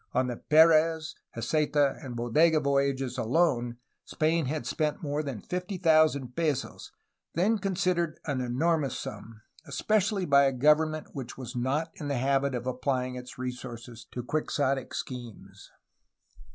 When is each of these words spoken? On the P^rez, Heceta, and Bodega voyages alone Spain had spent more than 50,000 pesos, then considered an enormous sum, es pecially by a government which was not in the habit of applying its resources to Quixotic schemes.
On 0.13 0.25
the 0.25 0.37
P^rez, 0.49 1.13
Heceta, 1.35 2.03
and 2.03 2.15
Bodega 2.15 2.59
voyages 2.59 3.19
alone 3.19 3.77
Spain 4.03 4.47
had 4.47 4.65
spent 4.65 5.03
more 5.03 5.21
than 5.21 5.41
50,000 5.43 6.35
pesos, 6.35 6.91
then 7.35 7.59
considered 7.59 8.19
an 8.25 8.41
enormous 8.41 8.97
sum, 8.97 9.43
es 9.67 9.79
pecially 9.83 10.27
by 10.27 10.45
a 10.45 10.53
government 10.53 11.09
which 11.13 11.37
was 11.37 11.55
not 11.55 11.91
in 11.93 12.07
the 12.07 12.17
habit 12.17 12.55
of 12.55 12.65
applying 12.65 13.13
its 13.13 13.37
resources 13.37 14.07
to 14.11 14.23
Quixotic 14.23 14.91
schemes. 14.95 15.69